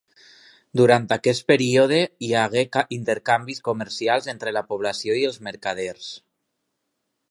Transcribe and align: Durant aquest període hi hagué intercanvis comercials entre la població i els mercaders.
Durant 0.79 1.03
aquest 1.15 1.45
període 1.51 1.99
hi 2.29 2.33
hagué 2.45 2.65
intercanvis 2.99 3.63
comercials 3.71 4.33
entre 4.37 4.59
la 4.59 4.67
població 4.73 5.23
i 5.23 5.27
els 5.33 5.43
mercaders. 5.51 6.13